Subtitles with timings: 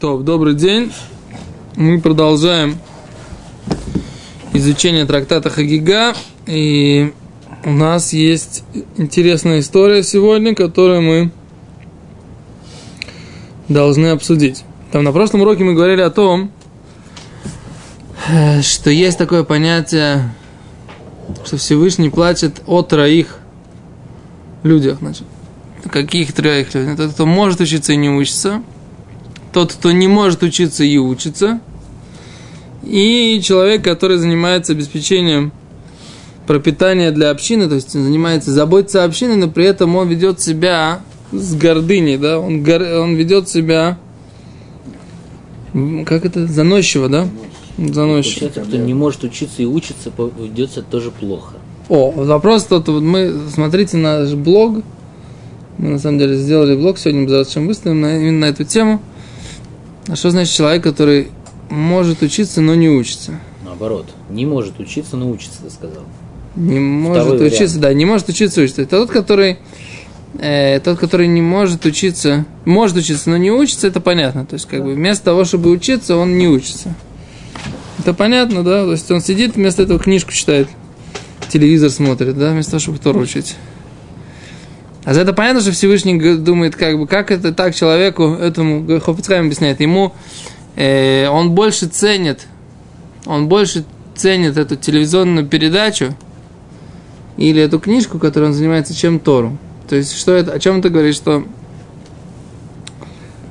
[0.00, 0.92] То, добрый день.
[1.74, 2.78] Мы продолжаем
[4.52, 6.14] изучение трактата Хагига.
[6.46, 7.12] И
[7.64, 8.62] у нас есть
[8.96, 11.32] интересная история сегодня, которую мы
[13.68, 14.62] должны обсудить.
[14.92, 16.52] Там на прошлом уроке мы говорили о том,
[18.62, 20.32] что есть такое понятие,
[21.44, 23.40] что Всевышний платит о троих
[24.62, 24.98] людях.
[25.00, 25.24] Значит,
[25.90, 26.96] каких троих людях?
[26.96, 28.62] Тот, кто может учиться и не учится–
[29.52, 31.60] тот, кто не может учиться и учится,
[32.82, 35.52] и человек, который занимается обеспечением
[36.46, 40.40] пропитания для общины, то есть он занимается заботиться о общине, но при этом он ведет
[40.40, 41.00] себя
[41.30, 43.98] с гордыней, да, он, гор, он ведет себя,
[46.06, 47.28] как это, заносчиво, да?
[47.76, 48.48] Заносчиво.
[48.48, 51.56] Получается, кто не может учиться и учится, ведется тоже плохо.
[51.90, 54.82] О, вопрос тот, вот мы, смотрите наш блог,
[55.76, 59.02] мы на самом деле сделали блог, сегодня мы завтра выставим на, именно на эту тему–
[60.08, 61.28] а что значит человек, который
[61.70, 63.38] может учиться, но не учится?
[63.64, 66.02] Наоборот, не может учиться, но учится, ты сказал.
[66.56, 67.80] Не может Второй учиться, вариант.
[67.80, 68.82] да, не может учиться, учиться.
[68.82, 69.58] Это тот, который,
[70.38, 74.46] э, тот, который не может учиться, может учиться, но не учится, это понятно.
[74.46, 76.94] То есть, как бы, вместо того, чтобы учиться, он не учится.
[77.98, 78.84] Это понятно, да?
[78.84, 80.68] То есть, он сидит, вместо этого книжку читает,
[81.48, 83.56] телевизор смотрит, да, вместо того, чтобы Тору учить.
[85.08, 89.46] А за это понятно, что Всевышний думает, как бы, как это так человеку, этому, Хофицхайм
[89.46, 90.12] объясняет, ему,
[90.76, 92.46] э, он больше ценит,
[93.24, 96.14] он больше ценит эту телевизионную передачу
[97.38, 99.56] или эту книжку, которой он занимается, чем Тору.
[99.88, 101.42] То есть, что это, о чем это говорит, что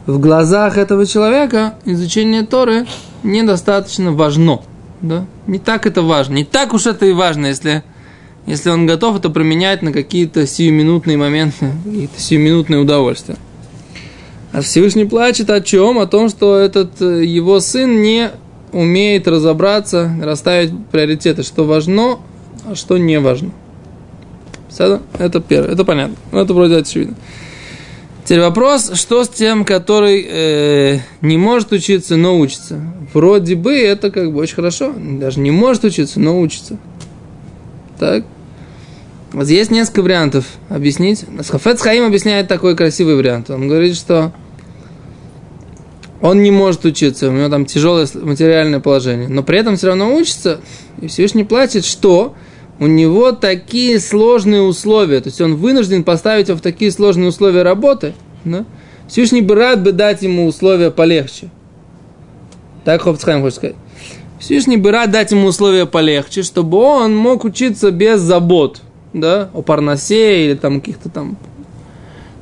[0.06, 2.86] в глазах этого человека изучение Торы
[3.24, 4.62] недостаточно важно.
[5.02, 5.26] Да?
[5.48, 6.36] Не так это важно.
[6.36, 7.84] Не так уж это и важно, если
[8.48, 13.36] если он готов это променять на какие-то сиюминутные моменты, какие-то сиюминутные удовольствия.
[14.54, 16.00] А Всевышний плачет о чем?
[16.00, 18.32] О том, что этот э, его сын не
[18.72, 22.20] умеет разобраться, расставить приоритеты, что важно,
[22.66, 23.52] а что не важно.
[25.18, 26.16] Это первое, это понятно.
[26.32, 27.16] Это вроде очевидно.
[28.24, 32.80] Теперь вопрос, что с тем, который э, не может учиться, но учится?
[33.14, 34.94] Вроде бы это как бы очень хорошо.
[34.98, 36.78] Даже не может учиться, но учится.
[38.00, 38.26] Так?
[39.34, 41.26] Вот есть несколько вариантов объяснить.
[41.48, 43.50] Хафец Хаим объясняет такой красивый вариант.
[43.50, 44.32] Он говорит, что
[46.22, 50.16] он не может учиться, у него там тяжелое материальное положение, но при этом все равно
[50.16, 50.62] учится,
[51.00, 52.34] и Всевышний платит, что
[52.80, 57.62] у него такие сложные условия, то есть он вынужден поставить его в такие сложные условия
[57.62, 58.14] работы,
[58.46, 58.66] да?
[59.08, 61.50] Всевышний бы рад бы дать ему условия полегче.
[62.84, 63.76] Так Хофцхайм хочет сказать.
[64.40, 68.82] Всевышний бы рад дать ему условия полегче, чтобы он мог учиться без забот–
[69.14, 71.38] да, о Парнасе или там каких-то там...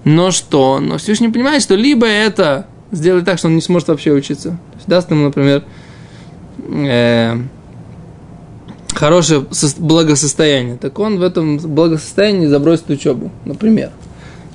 [0.03, 0.80] Но что?
[0.80, 4.50] Но Всевышний понимает, что либо это сделает так, что он не сможет вообще учиться.
[4.50, 5.64] То есть даст ему, например,
[6.70, 7.38] э,
[8.94, 9.46] хорошее
[9.78, 10.78] благосостояние.
[10.78, 13.92] Так он в этом благосостоянии забросит учебу, например.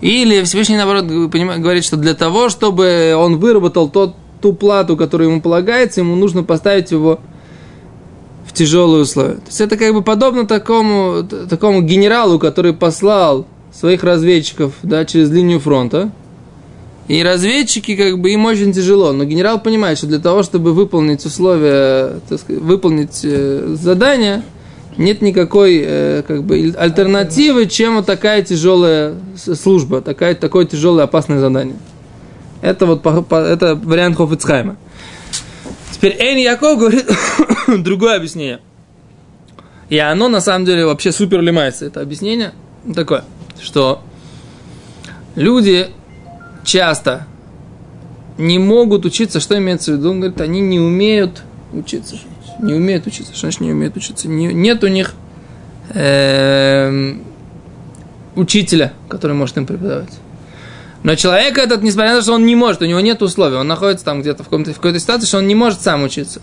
[0.00, 5.40] Или Всевышний, наоборот, говорит, что для того, чтобы он выработал тот, ту плату, которую ему
[5.42, 7.20] полагается, ему нужно поставить его
[8.50, 9.34] в тяжелые условия.
[9.34, 15.30] То есть это как бы подобно такому, такому генералу, который послал своих разведчиков да, через
[15.30, 16.10] линию фронта.
[17.06, 19.12] И разведчики, как бы, им очень тяжело.
[19.12, 24.42] Но генерал понимает, что для того, чтобы выполнить условия, сказать, выполнить э, задание,
[24.96, 31.38] нет никакой э, как бы, альтернативы, чем вот такая тяжелая служба, такая, такое тяжелое опасное
[31.38, 31.76] задание.
[32.62, 34.76] Это вот это вариант Хофицхайма.
[35.92, 37.10] Теперь Эйн Яков говорит
[37.82, 38.60] другое объяснение.
[39.88, 41.84] И оно на самом деле вообще супер лимается.
[41.84, 42.52] Это объяснение
[42.94, 43.24] такое,
[43.60, 44.02] что
[45.34, 45.88] люди
[46.64, 47.26] часто
[48.38, 49.40] не могут учиться.
[49.40, 50.10] Что имеется в виду?
[50.10, 51.42] Он говорит, они не умеют
[51.72, 52.16] учиться.
[52.60, 53.32] Не умеют учиться.
[53.32, 54.28] Что значит не умеют учиться?
[54.28, 55.14] Не, нет у них
[55.90, 57.14] э,
[58.36, 60.10] учителя, который может им преподавать.
[61.02, 63.66] Но человек этот, несмотря на то, что он не может, у него нет условий, он
[63.66, 66.42] находится там где-то в, в какой-то ситуации, что он не может сам учиться.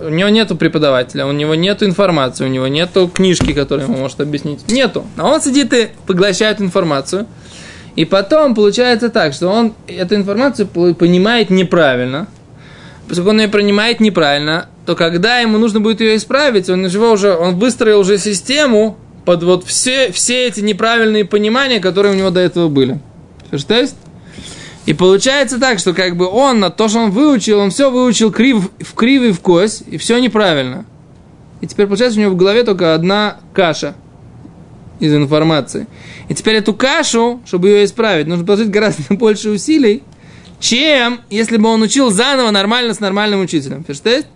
[0.00, 4.20] У него нету преподавателя, у него нету информации, у него нету книжки, которая ему может
[4.20, 4.70] объяснить.
[4.70, 5.06] Нету.
[5.16, 7.26] А он сидит и поглощает информацию.
[7.94, 12.26] И потом получается так, что он эту информацию понимает неправильно.
[13.08, 17.56] Поскольку он ее принимает неправильно, то когда ему нужно будет ее исправить, он, уже, он
[17.56, 22.68] выстроил уже систему под вот все, все эти неправильные понимания, которые у него до этого
[22.68, 23.00] были.
[23.58, 23.86] Что
[24.86, 28.30] И получается так, что как бы он на то, что он выучил, он все выучил
[28.30, 30.84] крив, в крив и в кость, и все неправильно.
[31.60, 33.94] И теперь получается у него в голове только одна каша
[35.00, 35.86] из информации.
[36.28, 40.02] И теперь эту кашу, чтобы ее исправить, нужно положить гораздо больше усилий,
[40.60, 43.84] чем если бы он учил заново нормально с нормальным учителем.
[43.84, 44.26] Понимаете?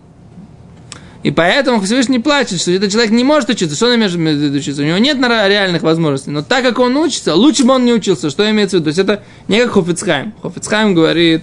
[1.23, 3.77] И поэтому Всевышний плачет, что этот человек не может учиться.
[3.77, 4.83] Что он имеет в учиться?
[4.83, 6.31] У него нет реальных возможностей.
[6.31, 8.31] Но так как он учится, лучше бы он не учился.
[8.31, 8.85] Что имеется в виду?
[8.85, 10.33] То есть это не как Хофицхайм.
[10.43, 11.43] Хофицхайм говорит,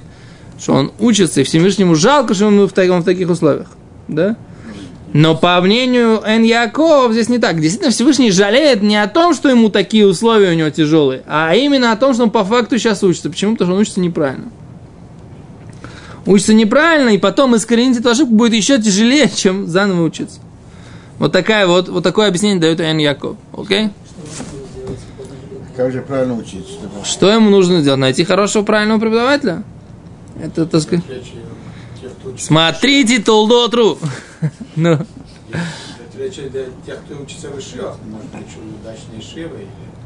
[0.59, 3.67] что он учится, и Всевышнему жалко, что он в, таком, в таких условиях.
[4.07, 4.35] Да?
[5.13, 7.61] Но по мнению Эн Яков здесь не так.
[7.61, 11.91] Действительно, Всевышний жалеет не о том, что ему такие условия у него тяжелые, а именно
[11.91, 13.29] о том, что он по факту сейчас учится.
[13.29, 13.53] Почему?
[13.53, 14.49] Потому что он учится неправильно
[16.27, 20.39] учится неправильно, и потом искоренить эту ошибку будет еще тяжелее, чем заново учиться.
[21.17, 23.37] Вот, такая вот, вот такое объяснение дает Иоанн Яков.
[23.53, 23.89] Окей?
[25.75, 26.73] Как же правильно учиться?
[27.03, 27.99] Что ему нужно сделать?
[27.99, 29.63] Найти хорошего правильного преподавателя?
[30.41, 31.03] Это, так сказать...
[32.37, 33.97] Смотрите Толдотру!
[34.75, 34.99] ну.
[36.17, 38.47] Речь о тех, кто учится в Ишивах, может быть,
[38.81, 39.96] удачные Шивы или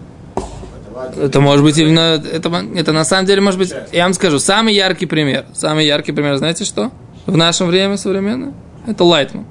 [1.18, 4.74] это может быть именно, это, это на самом деле может быть, я вам скажу, самый
[4.74, 6.92] яркий пример, самый яркий пример, знаете что?
[7.26, 8.54] В нашем время современное,
[8.88, 9.46] это Лайтман.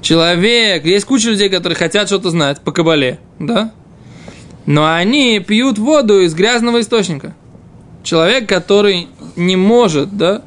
[0.00, 3.72] Человек, есть куча людей, которые хотят что-то знать по кабале, да?
[4.66, 7.34] Но они пьют воду из грязного источника.
[8.02, 10.42] Человек, который не может, да,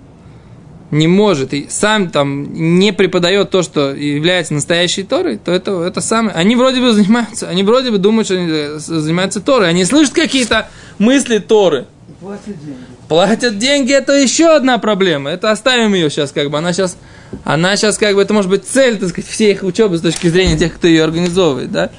[0.93, 6.01] не может и сам там не преподает то, что является настоящей Торой, то это, это
[6.01, 6.35] самое.
[6.35, 9.69] Они вроде бы занимаются, они вроде бы думают, что они э, занимаются Торой.
[9.69, 10.69] Они слышат какие-то
[10.99, 11.87] мысли Торы.
[12.19, 12.77] Платят деньги.
[13.07, 15.31] Платят деньги, это еще одна проблема.
[15.31, 16.57] Это оставим ее сейчас, как бы.
[16.57, 16.97] Она сейчас,
[17.43, 20.27] она сейчас, как бы, это может быть цель, так сказать, всей их учебы с точки
[20.27, 21.89] зрения тех, кто ее организовывает, да.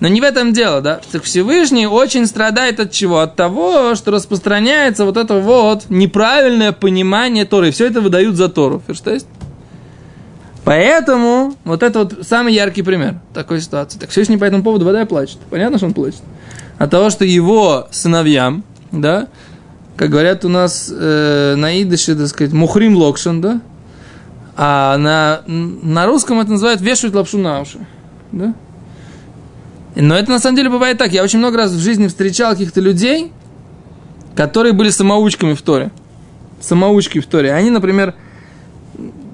[0.00, 1.00] Но не в этом дело, да.
[1.12, 3.20] Так Всевышний очень страдает от чего?
[3.20, 7.70] От того, что распространяется вот это вот неправильное понимание Торы.
[7.70, 8.82] Все это выдают за Тору.
[8.86, 9.26] Ферштест?
[10.64, 13.98] Поэтому вот это вот самый яркий пример такой ситуации.
[13.98, 15.38] Так Всевышний по этому поводу вода плачет.
[15.50, 16.22] Понятно, что он плачет?
[16.78, 19.28] От того, что его сыновьям, да,
[19.96, 23.60] как говорят у нас э, на идыше, так сказать, мухрим локшан, да,
[24.56, 27.86] а на, на русском это называют вешают лапшу на уши,
[28.32, 28.54] да,
[30.02, 31.12] но это на самом деле бывает так.
[31.12, 33.32] Я очень много раз в жизни встречал каких-то людей,
[34.34, 35.90] которые были самоучками в Торе.
[36.60, 37.52] Самоучки в Торе.
[37.52, 38.14] Они, например,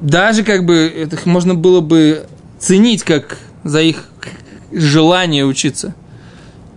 [0.00, 2.26] даже как бы это можно было бы
[2.58, 4.04] ценить как за их
[4.72, 5.94] желание учиться.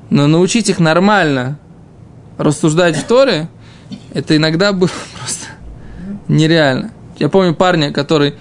[0.10, 1.60] Но научить их нормально
[2.38, 3.50] рассуждать в Торе,
[4.14, 4.90] это иногда было
[5.20, 5.48] просто
[6.28, 6.92] нереально.
[7.20, 8.36] Я помню парня, который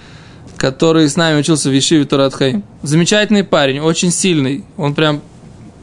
[0.63, 2.63] который с нами учился в Ешиве Торатхай.
[2.83, 4.63] Замечательный парень, очень сильный.
[4.77, 5.21] Он прям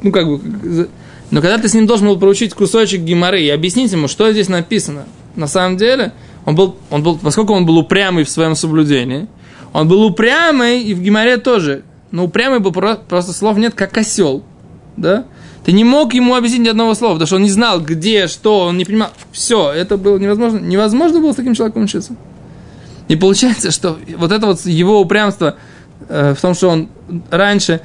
[0.02, 0.88] ну, как бы,
[1.30, 4.48] но когда ты с ним должен был проучить кусочек геморы и объяснить ему, что здесь
[4.48, 5.04] написано,
[5.36, 6.12] на самом деле,
[6.44, 9.28] он был, он был, поскольку он был упрямый в своем соблюдении,
[9.72, 11.82] он был упрямый и в геморе тоже.
[12.10, 14.42] Но упрямый был просто, просто слов нет, как осел.
[14.96, 15.26] Да?
[15.64, 18.60] Ты не мог ему объяснить ни одного слова, потому что он не знал, где, что,
[18.60, 19.10] он не понимал.
[19.30, 20.58] Все, это было невозможно.
[20.58, 22.16] Невозможно было с таким человеком учиться.
[23.08, 25.56] И получается, что вот это вот его упрямство
[26.08, 26.88] э, в том, что он
[27.30, 27.80] раньше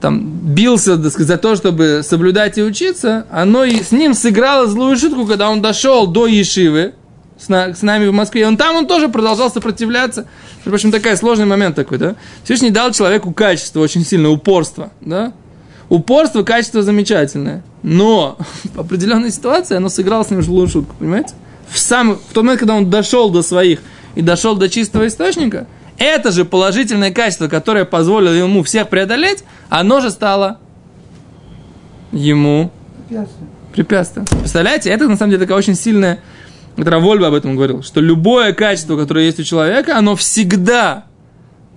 [0.00, 4.66] там, бился так сказать, за то, чтобы соблюдать и учиться, оно и с ним сыграло
[4.66, 6.94] злую шутку, когда он дошел до Ешивы,
[7.38, 10.26] с, на, с нами в Москве, он там он тоже продолжал сопротивляться.
[10.64, 12.16] В общем, такой сложный момент такой, да.
[12.44, 15.32] Всевышний дал человеку качество очень сильное, упорство, да.
[15.88, 17.62] Упорство, качество замечательное.
[17.82, 18.38] Но
[18.74, 21.34] в определенной ситуации оно сыграло с ним злую шутку, понимаете?
[21.68, 23.80] В, сам, в тот момент, когда он дошел до своих
[24.14, 25.66] и дошел до чистого источника,
[25.98, 30.58] это же положительное качество, которое позволило ему всех преодолеть, оно же стало
[32.12, 32.70] ему
[33.08, 33.50] препятствием.
[33.72, 34.26] препятствием.
[34.26, 36.20] Представляете, это на самом деле такая очень сильная,
[36.76, 41.04] это Равольба об этом говорил, что любое качество, которое есть у человека, оно всегда,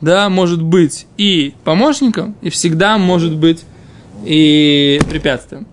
[0.02, 3.64] да, может быть и помощником, и всегда может быть
[4.26, 5.68] и препятствием.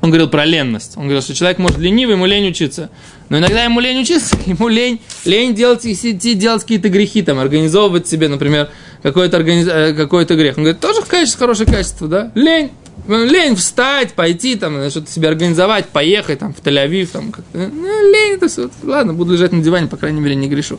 [0.00, 0.96] Он говорил про ленность.
[0.96, 2.90] Он говорил, что человек может ленивый, ему лень учиться.
[3.30, 8.06] Но иногда ему лень учиться, ему лень, лень делать, идти делать какие-то грехи, там, организовывать
[8.06, 8.68] себе, например,
[9.02, 9.66] какой-то, организ...
[9.66, 10.58] Э, какой-то грех.
[10.58, 12.32] Он говорит, тоже качество, хорошее качество, да?
[12.34, 12.70] Лень.
[13.08, 17.56] Лень встать, пойти, там, что-то себе организовать, поехать, там, в Тель-Авив, там, как-то.
[17.56, 18.68] Ну, лень, это все.
[18.82, 20.78] Ладно, буду лежать на диване, по крайней мере, не грешу.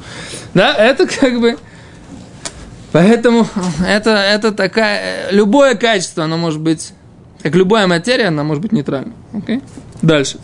[0.54, 1.58] Да, это как бы...
[2.92, 3.48] Поэтому
[3.88, 5.32] это, это такая...
[5.32, 6.92] Любое качество, оно может быть
[7.42, 9.14] как любая материя, она может быть нейтральной.
[9.34, 9.64] Okay?
[10.02, 10.38] Дальше.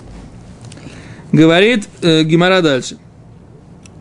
[1.32, 2.98] Говорит э, Гимара дальше.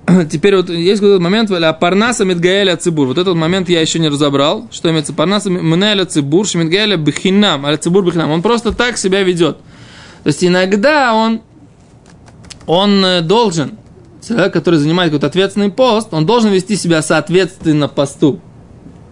[0.30, 3.09] Теперь вот есть этот момент, а парнаса медгаэля цибур.
[3.09, 4.68] Вот этот момент я еще не разобрал.
[4.71, 8.30] Что имеется парнаса менеля цибур, шмидгаэля бхинам, аля цибур бхинам.
[8.30, 9.59] Он просто так себя ведет.
[10.23, 11.40] То есть иногда он,
[12.66, 13.78] он э, должен,
[14.26, 18.40] человек, который занимает какой-то ответственный пост, он должен вести себя соответственно посту.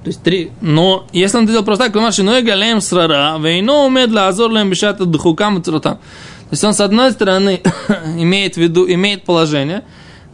[0.02, 0.50] То есть три.
[0.61, 4.71] Но если он это делал просто так, кломар шиной галеем срара, вейно умед лазор лем
[4.71, 5.62] бешат дхукам
[6.45, 6.49] цротам.
[6.51, 7.61] есть он, с одной стороны,
[8.19, 9.85] имеет в виду, имеет положение,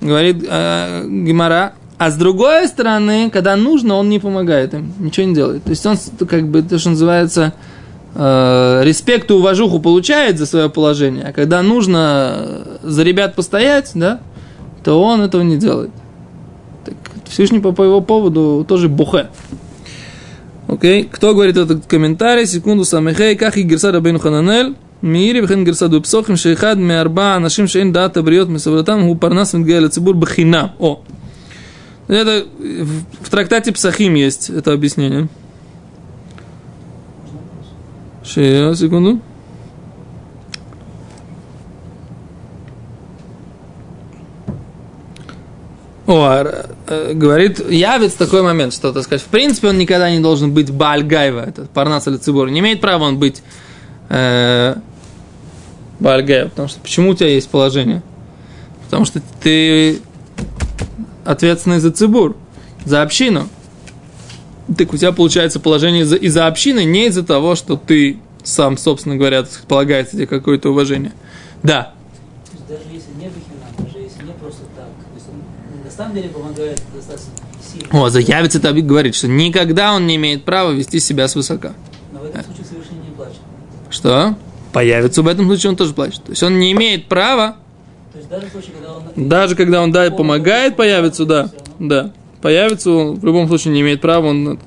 [0.00, 5.34] говорит э, Гимара, а с другой стороны, когда нужно, он не помогает им, ничего не
[5.34, 5.64] делает.
[5.64, 7.52] То есть он, как бы, то, что называется,
[8.14, 14.20] э, респект и уважуху получает за свое положение, а когда нужно за ребят постоять, да,
[14.82, 15.90] то он этого не делает.
[16.86, 16.94] Так,
[17.28, 19.28] Всевышний по, по его поводу тоже бухе.
[20.68, 22.46] Окей, кто говорит этот комментарий?
[22.46, 27.92] Секунду, самихей, как и герса рабейну хананель, Мири бхен герсаду псохим шейхад миарба нашим шейн
[27.92, 30.74] дата бриот мисавратам гу парнас мидгайля цибур бхина.
[30.78, 31.02] О.
[32.08, 35.28] Это в трактате Псахим есть это объяснение.
[38.24, 39.20] Сейчас, секунду.
[46.06, 50.18] О, а, э, говорит, явится такой момент, что, так сказать, в принципе, он никогда не
[50.18, 52.50] должен быть Бальгайва этот Парнас или Цибур.
[52.50, 53.44] Не имеет права он быть
[54.08, 54.74] э,
[56.00, 58.02] Баальгаева, потому что почему у тебя есть положение?
[58.84, 60.00] Потому что ты
[61.24, 62.36] ответственный за Цибур,
[62.84, 63.48] за общину.
[64.76, 69.16] Так у тебя получается положение из-за, из-за общины, не из-за того, что ты сам, собственно
[69.16, 71.12] говоря, полагается тебе какое-то уважение.
[71.62, 71.92] Да.
[72.46, 75.90] То есть даже если не бахинам, даже если не просто так, то есть он на
[75.90, 77.32] самом деле помогает достаточно
[77.72, 78.04] сильно.
[78.04, 81.74] О, заявится Табик говорит, что никогда он не имеет права вести себя свысока.
[82.12, 83.40] Но в этом случае Всевышний не плачет.
[83.90, 84.36] Что?
[84.72, 86.22] Появится в этом случае он тоже плачет.
[86.22, 87.56] То есть он не имеет права,
[88.12, 89.28] То есть даже в случае, когда он...
[89.28, 92.12] даже когда он да, помогает, появится, да, да.
[92.40, 94.58] Появится, он в любом случае не имеет права, он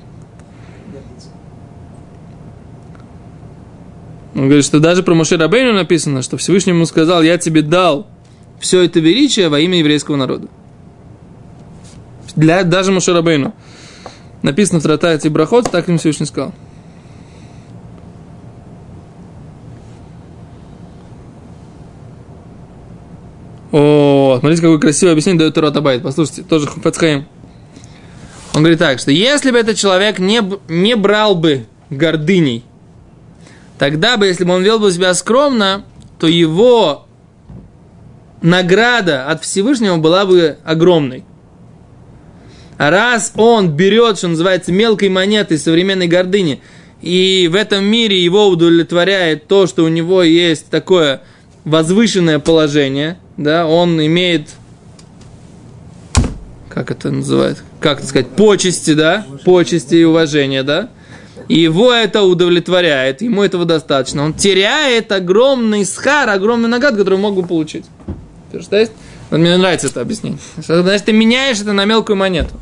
[4.35, 8.07] Он говорит, что даже про Моше Рабейну написано, что Всевышний ему сказал, я тебе дал
[8.59, 10.47] все это величие во имя еврейского народа.
[12.35, 13.53] Для даже Моше Рабейну.
[14.41, 16.53] Написано в Тратате Брахот, так им Всевышний сказал.
[23.73, 26.03] О, смотрите, какое красивое объяснение дает Турат Абайт.
[26.03, 27.25] Послушайте, тоже Хафацхаим.
[28.53, 32.63] Он говорит так, что если бы этот человек не, не брал бы гордыней,
[33.79, 35.85] тогда бы, если бы он вел бы себя скромно,
[36.19, 37.07] то его
[38.43, 41.25] награда от Всевышнего была бы огромной.
[42.77, 46.61] А раз он берет, что называется, мелкой монетой современной гордыни,
[47.01, 51.23] и в этом мире его удовлетворяет то, что у него есть такое
[51.65, 54.49] возвышенное положение, да, он имеет,
[56.69, 60.89] как это называют, как это сказать, почести, да, почести и уважение, да,
[61.47, 64.23] и его это удовлетворяет, ему этого достаточно.
[64.23, 67.85] Он теряет огромный схар, огромный наград, который мог бы получить.
[69.29, 70.39] Вот мне нравится это объяснение.
[70.57, 72.55] Значит, ты меняешь это на мелкую монету.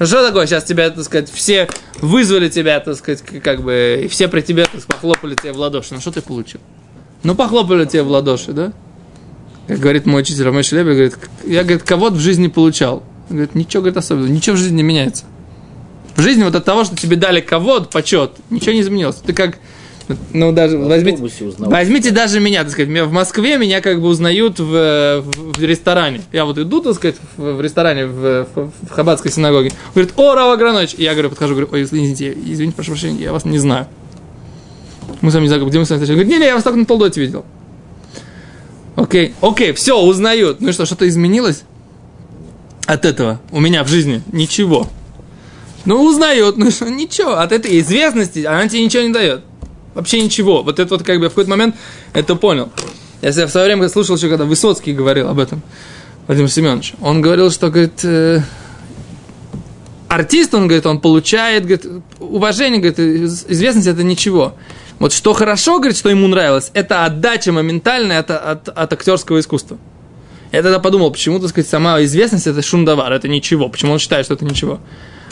[0.00, 0.46] Что такое?
[0.46, 1.68] Сейчас тебя, так сказать, все
[2.00, 5.58] вызвали тебя, так сказать, как бы, и все при тебе, так сказать, похлопали тебе в
[5.58, 5.94] ладоши.
[5.94, 6.60] Ну, что ты получил?
[7.22, 8.72] Ну, похлопали тебе в ладоши, да?
[9.72, 11.14] Как говорит мой учитель Рамой Шелеби, говорит,
[11.46, 13.02] я, говорит, кого-то в жизни получал.
[13.30, 15.24] Он говорит, ничего, говорит, особенного, ничего в жизни не меняется.
[16.14, 19.16] В жизни вот от того, что тебе дали кого-то почет, ничего не изменилось.
[19.16, 19.56] Ты как,
[20.34, 21.22] ну, даже В возьмите,
[21.56, 25.62] возьмите даже меня, так сказать, меня в Москве меня как бы узнают в, в, в
[25.62, 26.20] ресторане.
[26.32, 29.72] Я вот иду, так сказать, в, в ресторане в, в, в Хабатской синагоге.
[29.94, 30.96] Говорит, о, Рава Гранович.
[30.98, 33.86] И я говорю, подхожу, говорю, ой, извините, извините, прошу прощения, я вас не знаю.
[35.22, 36.20] Мы с вами не знаю, где мы с вами встречались.
[36.20, 37.46] Говорит, не, не, я вас только на полдоте видел.
[38.96, 40.60] Окей, окей, все, узнают.
[40.60, 41.62] Ну что, что-то изменилось
[42.86, 44.22] от этого у меня в жизни?
[44.32, 44.88] Ничего.
[45.84, 49.42] Ну, узнают, ну что, ничего, от этой известности она тебе ничего не дает.
[49.94, 50.62] Вообще ничего.
[50.62, 51.74] Вот это вот как бы в какой-то момент
[52.12, 52.70] это понял.
[53.20, 55.62] Я себя в свое время слушал еще, когда Высоцкий говорил об этом,
[56.26, 56.94] Владимир Семенович.
[57.00, 58.40] Он говорил, что, говорит, э,
[60.08, 61.86] артист, он говорит, он получает, говорит,
[62.20, 64.54] уважение, говорит, из- известность это ничего.
[64.98, 69.78] Вот что хорошо, говорит, что ему нравилось, это отдача моментальная от, от, от актерского искусства.
[70.52, 73.68] Я тогда подумал, почему, так сказать, сама известность это шундавар, это ничего.
[73.68, 74.80] Почему он считает, что это ничего?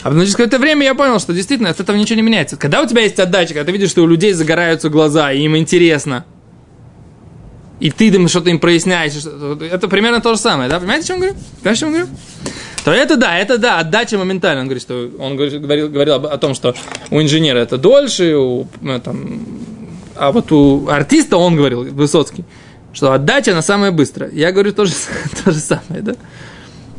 [0.01, 2.57] А потом через какое-то время я понял, что действительно от этого ничего не меняется.
[2.57, 5.55] Когда у тебя есть отдача, когда ты видишь, что у людей загораются глаза, и им
[5.55, 6.25] интересно,
[7.79, 9.13] и ты им что-то им проясняешь,
[9.71, 10.79] это примерно то же самое, да?
[10.79, 11.35] Понимаете, о чем говорю?
[11.61, 12.07] Понимаете, о чем говорю?
[12.83, 14.61] То это да, это да, отдача моментально.
[14.61, 16.75] Он говорит, что он говорил, говорил о том, что
[17.11, 19.45] у инженера это дольше, у, э, там,
[20.15, 22.43] а вот у артиста он говорил, Высоцкий,
[22.93, 24.31] что отдача она самая быстрая.
[24.31, 24.93] Я говорю то же,
[25.43, 26.15] то же самое, да?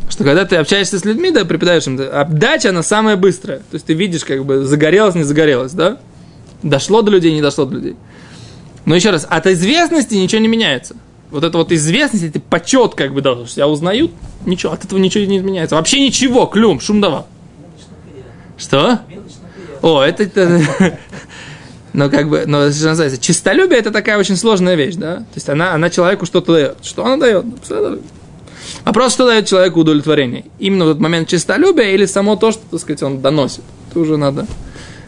[0.09, 3.59] Что когда ты общаешься с людьми, да, преподаешь им, да, отдача она самая быстрая.
[3.59, 5.99] То есть ты видишь, как бы загорелось, не загорелось, да?
[6.63, 7.97] Дошло до людей, не дошло до людей.
[8.85, 10.97] Но еще раз, от известности ничего не меняется.
[11.33, 14.13] Вот это вот известность, это почет, как бы, что тебя узнают,
[14.47, 15.77] ничего, от этого ничего не изменяется.
[15.77, 17.27] Вообще ничего, клюм, шум дава.
[18.59, 19.01] Что?
[19.81, 20.63] О, это, это
[21.93, 25.17] Но как бы, но что называется, чистолюбие это такая очень сложная вещь, да?
[25.17, 26.79] То есть она, она человеку что-то дает.
[26.83, 27.45] Что она дает?
[28.85, 30.47] Вопрос, что дает человеку удовлетворение?
[30.59, 33.63] Именно в этот момент чистолюбия или само то, что, так сказать, он доносит?
[33.91, 34.47] Это уже надо,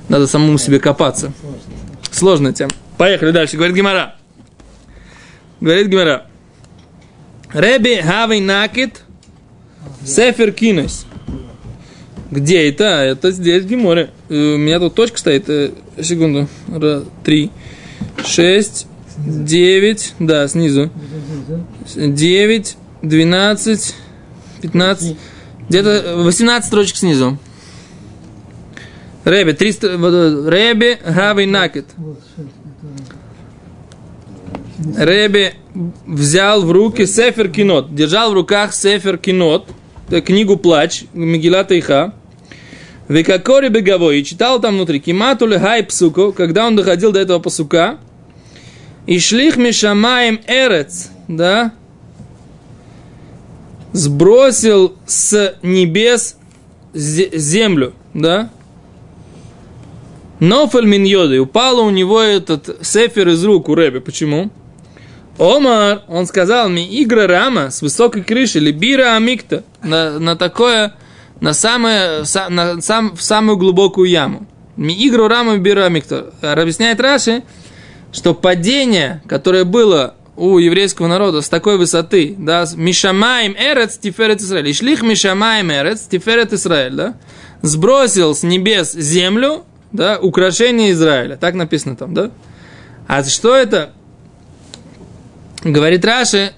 [0.08, 1.32] надо самому себе копаться.
[2.10, 2.72] Сложная тема.
[2.98, 3.56] Поехали дальше.
[3.56, 4.16] Говорит Гимара.
[5.64, 6.26] Говорит Гимара.
[7.54, 9.00] Реби Хави Накит
[10.04, 11.06] Сефер Кинес.
[12.30, 12.84] Где это?
[12.84, 14.10] Это здесь в Гиморе.
[14.28, 15.48] Э, У меня тут точка стоит.
[15.48, 15.70] Э,
[16.02, 16.48] Секунду.
[16.70, 17.50] Раз, три,
[18.26, 20.12] шесть, девять.
[20.18, 20.90] Да, снизу.
[21.96, 23.94] Девять, двенадцать,
[24.60, 25.16] пятнадцать.
[25.70, 27.38] Где-то 18 строчек снизу.
[29.24, 31.86] Реби, 300, вот, вот, Реби Хави Накет.
[34.96, 35.54] Реби
[36.06, 39.68] взял в руки Сефер Кинот, держал в руках Сефер Кинот,
[40.08, 42.12] это книгу Плач, Мегилата Иха.
[43.08, 47.98] Векакори Беговой, и читал там внутри, Кимату Лехай Псуко, когда он доходил до этого посука,
[49.06, 51.72] и шлих Мишамаем Эрец, да,
[53.92, 56.36] сбросил с небес
[56.94, 58.50] зе- землю, да,
[60.40, 64.00] Нофель Миньоды, упало у него этот сефер из рук у Рэби.
[64.00, 64.50] Почему?
[65.38, 70.94] Омар, он сказал мне, игра рама с высокой крыши, либира амикта, на, на такое,
[71.40, 74.46] на, самое, са- на сам, в самую глубокую яму.
[74.76, 76.32] Ми игру рама бира амикта.
[76.40, 77.42] Объясняет Раши,
[78.12, 84.70] что падение, которое было у еврейского народа с такой высоты, да, Мишамаем Эрец Тиферет Израиль,
[84.70, 87.14] Ишлих Мишамаем Эрец Тиферет Израиль, да,
[87.62, 91.36] сбросил с небес землю, да, украшение Израиля.
[91.36, 92.30] Так написано там, да?
[93.06, 93.92] А что это?
[95.64, 96.52] Говорит Раши,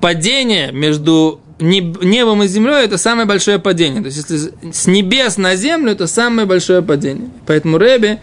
[0.00, 4.02] падение между неб- небом и землей это самое большое падение.
[4.02, 7.30] То есть, если с небес на землю, это самое большое падение.
[7.46, 8.20] Поэтому Рэби,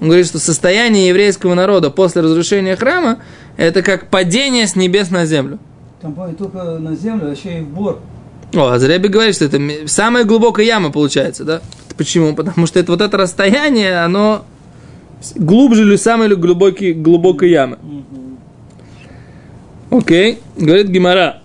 [0.00, 3.18] он говорит, что состояние еврейского народа после разрушения храма,
[3.56, 5.58] это как падение с небес на землю.
[6.00, 8.00] Там не только на землю, а еще и в бор.
[8.54, 11.62] О, а Рэби говорит, что это самая глубокая яма получается, да?
[11.96, 12.34] Почему?
[12.34, 14.44] Потому что это вот это расстояние, оно
[15.36, 17.78] глубже или самой глубокой, глубокой ямы.
[19.92, 21.42] Окей, говорит Гимара.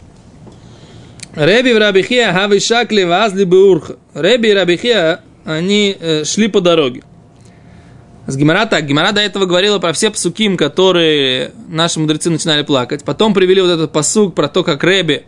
[1.35, 3.97] Реби в Рабихия хави шакли вазли беурха.
[4.13, 7.03] Реби и Рабихия, они э, шли по дороге.
[8.25, 13.03] С Гимара так, Гимара до этого говорила про все псуким, которые наши мудрецы начинали плакать.
[13.03, 15.23] Потом привели вот этот посук про то, как Реби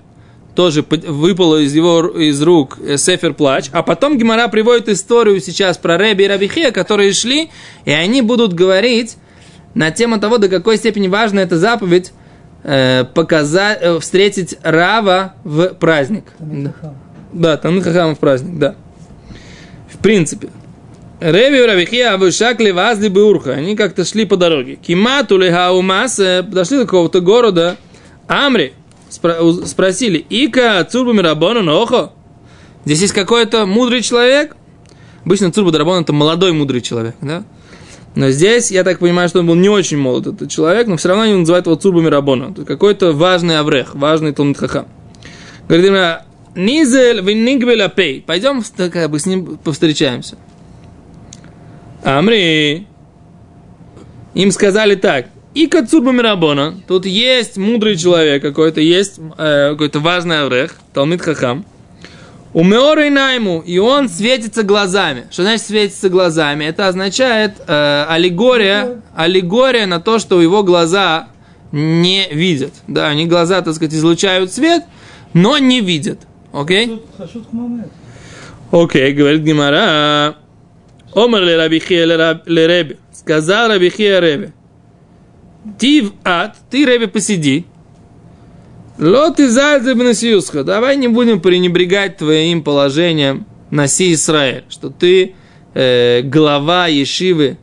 [0.56, 3.66] тоже выпало из его из рук э, Сефер Плач.
[3.74, 7.50] А потом Гимара приводит историю сейчас про Реби и Рабихия, которые шли,
[7.84, 9.18] и они будут говорить
[9.74, 12.14] на тему того, до какой степени важна эта заповедь
[13.14, 16.26] показать, э, встретить Рава в праздник.
[16.40, 16.74] Да.
[17.32, 18.76] Да, Танут Хахама в праздник, да.
[19.90, 20.50] В принципе.
[21.20, 23.52] Реви Равихия Авышакли Вазли Беурха.
[23.52, 24.76] Они как-то шли по дороге.
[24.76, 27.76] Кимату Лехаумас подошли до какого-то города.
[28.28, 28.74] Амри.
[29.10, 30.26] Спро- спросили.
[30.30, 32.12] Ика Цурбами Рабона Нохо.
[32.86, 34.56] Здесь есть какой-то мудрый человек.
[35.26, 37.44] Обычно Цурба Дарабон это молодой мудрый человек, да?
[38.16, 41.10] Но здесь, я так понимаю, что он был не очень молод, этот человек, но все
[41.10, 42.52] равно они называют его Цурба Мирабона.
[42.52, 44.88] Это какой-то важный аврех, важный Талмит Хахам.
[45.68, 45.98] Говорит, ему,
[46.56, 48.22] Низель винигбеля пей.
[48.26, 50.38] Пойдем с- как бы с ним повстречаемся.
[52.04, 52.88] Амри.
[54.34, 55.28] Им сказали так.
[55.54, 56.76] И Кацурба Мирабона.
[56.88, 61.66] Тут есть мудрый человек какой-то, есть э, какой-то важный аврех, Талмит Хахам.
[62.52, 65.26] У Меора найму, и он светится глазами.
[65.30, 66.66] Что значит светится глазами?
[66.66, 71.28] Это означает э, аллегория, аллегория на то, что его глаза
[71.72, 72.74] не видят.
[72.88, 74.84] Да, они глаза, так сказать, излучают свет,
[75.34, 76.22] но не видят.
[76.52, 77.04] Окей?
[77.52, 77.92] Хмамет.
[78.72, 80.36] Окей, говорит Гимара.
[81.14, 82.06] Омар ле Рабихия
[82.46, 82.98] Реби.
[83.12, 84.52] Сказал Рабихия Реби.
[85.78, 87.66] Тив ад, ты, Реби, посиди.
[89.00, 90.66] Лот из Альзебнасиусха.
[90.66, 94.66] Давай не будем пренебрегать твоим положением на Си Израиль.
[94.68, 95.36] Что ты
[95.74, 97.58] э, глава Ешивы.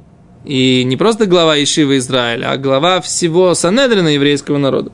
[0.46, 4.92] И не просто глава Ешивы Израиля, а глава всего Санедрина еврейского народа.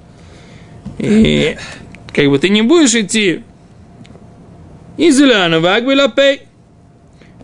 [0.98, 1.57] И
[2.12, 3.42] как бы ты не будешь идти
[4.96, 6.42] Изуляна вагбилапей.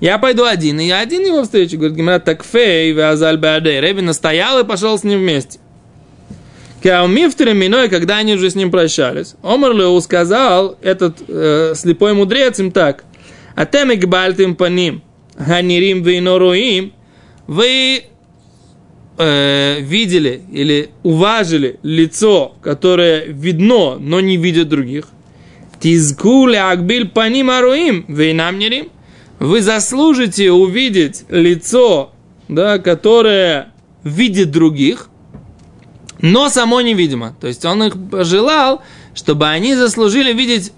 [0.01, 1.77] Я пойду один, и я один его встречу.
[1.77, 3.81] Говорит, Гимара, так фей, вязаль баадей.
[3.81, 5.61] Реби настоял и пошел с ним вместе.
[6.83, 9.35] Каумифтер миной, когда они уже с ним прощались.
[9.43, 13.05] Омар Леу сказал, этот э, слепой мудрец им так.
[13.57, 15.03] А тем гбальтим по ним,
[15.37, 16.93] ганирим вейноруим,
[17.49, 18.05] вы
[19.19, 25.09] э, видели или уважили лицо, которое видно, но не видят других.
[25.81, 28.91] Тизку акбиль паним аруим, вейнам нерим.
[29.41, 32.12] Вы заслужите увидеть лицо,
[32.49, 35.09] да, которое видит других,
[36.21, 37.35] но само невидимо.
[37.41, 38.83] То есть он их пожелал,
[39.15, 40.73] чтобы они заслужили видеть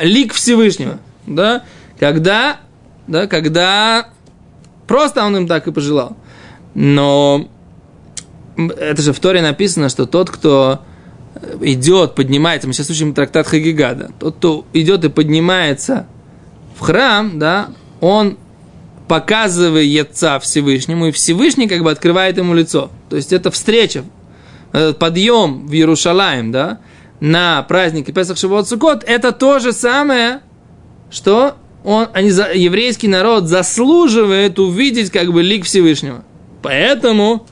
[0.00, 0.98] лик Всевышнего.
[1.26, 1.64] Да?
[1.98, 2.60] Когда,
[3.06, 4.08] да, когда
[4.86, 6.16] просто он им так и пожелал.
[6.74, 7.48] Но
[8.56, 10.80] это же в Торе написано, что тот, кто
[11.60, 16.06] идет, поднимается, мы сейчас учим трактат Хагигада, тот, кто идет и поднимается
[16.76, 18.36] в храм, да, он
[19.08, 22.90] показывается Всевышнему, и Всевышний как бы открывает ему лицо.
[23.08, 24.04] То есть это встреча,
[24.72, 26.80] этот подъем в Иерушалаем, да,
[27.20, 30.40] на празднике Песах Шивот Сукот, это то же самое,
[31.10, 31.54] что
[31.84, 36.24] он, они, еврейский народ заслуживает увидеть как бы лик Всевышнего.
[36.62, 37.46] Поэтому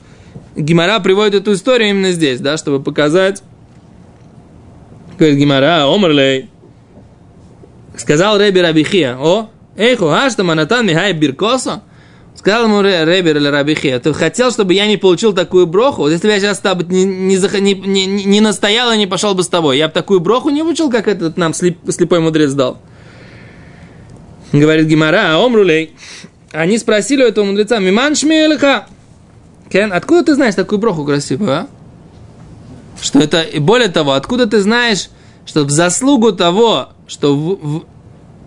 [0.55, 3.43] Гимара приводит эту историю именно здесь, да, чтобы показать,
[5.17, 6.49] говорит Гимара, Омрлей,
[7.97, 11.83] сказал Реби Рабихия, о, эхо, ашта манатан михай биркоса,
[12.39, 16.03] Сказал ему Ребер или Рабихе, ты хотел, чтобы я не получил такую броху?
[16.03, 19.43] Вот если бы я сейчас не, не, не, не, не настоял и не пошел бы
[19.43, 22.77] с тобой, я бы такую броху не учил, как этот нам слеп, слепой мудрец дал.
[24.53, 25.97] Говорит Гимара, а омрулей.
[26.53, 28.87] Они спросили у этого мудреца, миман шмелеха.
[29.69, 31.67] Кен, откуда ты знаешь такую броху красивую, а?
[33.01, 35.09] Что это, и более того, откуда ты знаешь,
[35.45, 37.85] что в заслугу того, что в, в,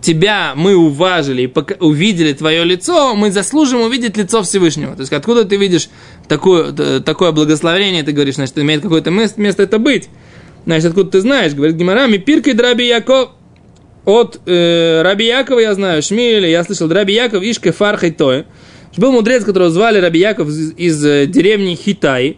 [0.03, 4.95] тебя мы уважили и увидели твое лицо, мы заслужим увидеть лицо Всевышнего.
[4.95, 5.89] То есть откуда ты видишь
[6.27, 10.09] такое, такое благословение, ты говоришь, значит, имеет какое-то место, место это быть.
[10.65, 11.53] Значит, откуда ты знаешь?
[11.53, 13.31] Говорит Гимара, ми пиркой драби Яков.
[14.05, 18.45] От э, Раби Якова я знаю, Шмиеля, я слышал, Раби Яков Ишке Фархай Той.
[18.97, 22.37] Был мудрец, которого звали Раби Яков из, из э, деревни Хитай.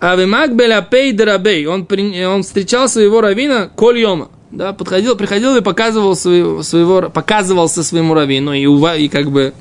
[0.00, 4.30] А в Макбеля Пей Дарабей, он, он встречал своего равина Коль Йома.
[4.50, 9.52] Да, подходил, приходил и показывал своего, своего, показывался своему равину и, ува, и как бы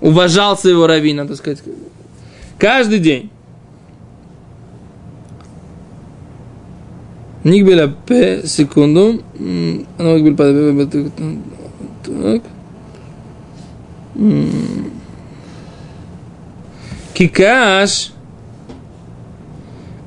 [0.00, 1.62] уважал своего равина, так сказать,
[2.58, 3.30] каждый день.
[7.44, 9.22] Нигбеля П, секунду.
[12.02, 12.42] Так.
[17.14, 18.10] Кикаш,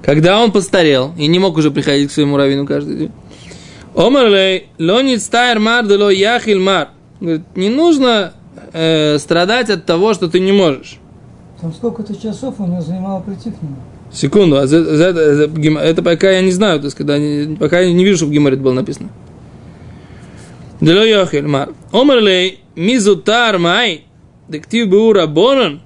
[0.04, 3.12] когда он постарел и не мог уже приходить к своему равину каждый день.
[3.96, 6.90] Омарлей, лонит стайр мар дело яхил мар.
[7.20, 8.34] Не нужно
[8.74, 11.00] э, страдать от того, что ты не можешь.
[11.60, 13.76] Там сколько-то часов у него занимало прийти к нему.
[14.12, 17.18] Секунду, а за, за, за, за, это пока я не знаю, то есть, когда,
[17.60, 19.10] пока я не вижу, что в Гимаре было написано.
[20.82, 21.74] Дело яхил мар.
[21.92, 24.06] Омарлей, мизутар май,
[24.48, 25.82] дектив беура бонан,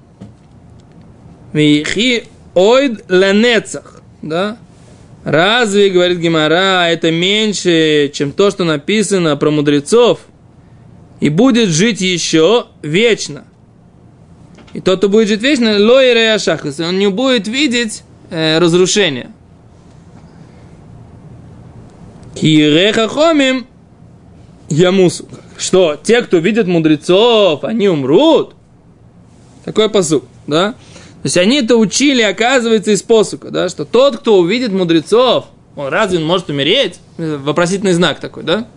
[1.51, 4.01] вихи ойд ленецах.
[4.21, 4.57] Да?
[5.23, 10.19] Разве, говорит Гимара, это меньше, чем то, что написано про мудрецов,
[11.21, 13.45] и будет жить еще вечно.
[14.73, 19.31] И тот, кто будет жить вечно, лоирея шахас, он не будет видеть э, разрушения.
[22.35, 23.67] Киреха хомим
[24.67, 25.27] ямусу.
[25.57, 28.55] Что, те, кто видит мудрецов, они умрут?
[29.63, 30.75] Такой посуд, да?
[31.23, 35.45] То есть они это учили, оказывается, из посука, да, что тот, кто увидит мудрецов,
[35.77, 36.99] он разве он может умереть?
[37.17, 38.67] Вопросительный знак такой, да?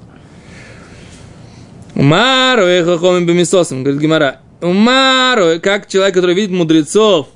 [1.96, 4.40] Умару эхохомим бемисосом, говорит Гимара.
[4.60, 7.26] Умару, как человек, который видит мудрецов,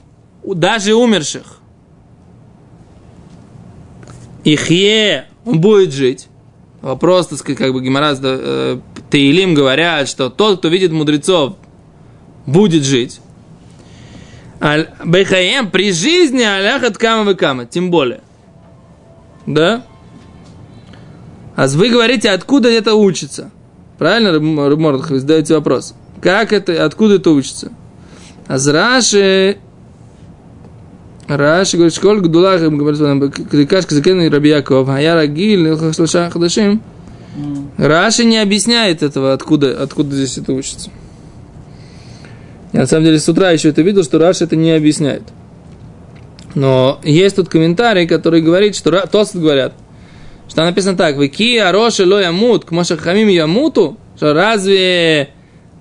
[0.44, 1.58] даже умерших.
[4.44, 6.28] Ихе, он будет жить.
[6.82, 8.78] Вопрос, так сказать, как бы Гимара э,
[9.10, 11.56] Таилим говорят, что тот, кто видит мудрецов,
[12.46, 13.20] будет жить.
[14.60, 18.20] Бехаем при жизни аляхат кама кама, тем более.
[19.46, 19.84] Да?
[21.56, 23.50] А вы говорите, откуда это учится?
[23.98, 25.94] Правильно, Рыбмордах, вы задаете вопрос.
[26.20, 27.72] Как это, откуда это учится?
[28.46, 29.58] А Раши,
[31.26, 36.82] Раши говорит, школь гдулах, говорит, крикашка закены Рабияков, а я рагиль, хадашим.
[37.78, 40.90] Раши не объясняет этого, откуда, откуда здесь это учится.
[42.72, 45.22] Я на самом деле с утра еще это видел, что Раш это не объясняет.
[46.54, 49.74] Но есть тут комментарий, который говорит, что Тосат говорят,
[50.48, 55.30] что написано так, «Вики ароши ло ямут, к хамим ямуту», что разве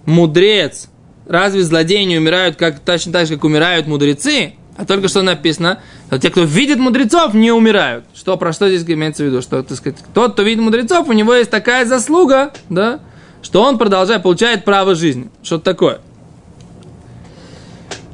[0.05, 0.89] мудрец,
[1.27, 4.53] разве злодеи не умирают как, точно так же, как умирают мудрецы?
[4.77, 8.05] А только что написано, что те, кто видит мудрецов, не умирают.
[8.15, 9.41] Что, про что здесь имеется в виду?
[9.41, 13.01] Что, так сказать, тот, кто видит мудрецов, у него есть такая заслуга, да,
[13.41, 15.29] что он продолжает, получает право жизни.
[15.43, 15.99] Что-то такое.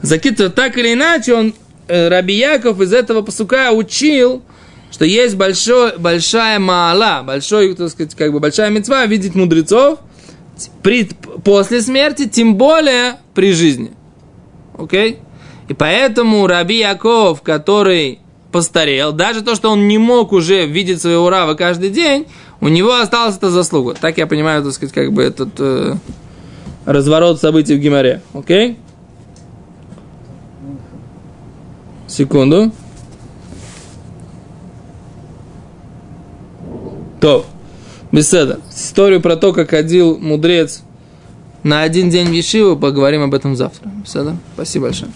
[0.01, 1.53] Закитва так или иначе, он,
[1.87, 4.43] э, Раби Яков из этого посука учил,
[4.91, 9.99] что есть большой, большая маала, большой, так сказать, как бы большая мецва видеть мудрецов
[10.81, 11.09] при,
[11.43, 13.91] после смерти, тем более при жизни.
[14.77, 15.19] Окей?
[15.67, 18.19] И поэтому Раби Яков, который
[18.51, 22.27] постарел, даже то, что он не мог уже видеть своего Рава каждый день,
[22.61, 23.95] у него осталась эта заслуга.
[23.99, 25.95] Так я понимаю, так сказать, как бы этот э,
[26.85, 28.21] разворот событий в Гимаре.
[28.33, 28.77] Окей?
[32.07, 32.71] Секунду.
[37.19, 37.45] То.
[38.11, 38.59] Беседа.
[38.69, 40.83] Историю про то, как ходил мудрец
[41.63, 43.89] на один день в Ешиву, поговорим об этом завтра.
[43.89, 44.37] Беседа.
[44.53, 45.11] Спасибо большое.